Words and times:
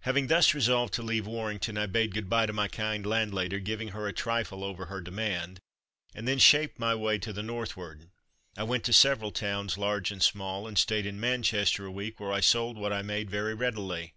Having 0.00 0.26
thus 0.26 0.52
resolved 0.52 0.92
to 0.94 1.02
leave 1.04 1.28
Warrington 1.28 1.78
I 1.78 1.86
bade 1.86 2.12
goodbye 2.12 2.46
to 2.46 2.52
my 2.52 2.66
kind 2.66 3.06
landlady, 3.06 3.60
giving 3.60 3.90
her 3.90 4.08
a 4.08 4.12
trifle 4.12 4.64
over 4.64 4.86
her 4.86 5.00
demand, 5.00 5.60
and 6.12 6.26
then 6.26 6.40
shaped 6.40 6.80
my 6.80 6.92
way 6.96 7.18
to 7.20 7.32
the 7.32 7.44
northward. 7.44 8.10
I 8.56 8.64
went 8.64 8.82
to 8.86 8.92
several 8.92 9.30
towns, 9.30 9.78
large 9.78 10.10
and 10.10 10.24
small, 10.24 10.66
and 10.66 10.76
stayed 10.76 11.06
in 11.06 11.20
Manchester 11.20 11.86
a 11.86 11.92
week, 11.92 12.18
where 12.18 12.32
I 12.32 12.40
sold 12.40 12.78
what 12.78 12.92
I 12.92 13.02
made 13.02 13.30
very 13.30 13.54
readily. 13.54 14.14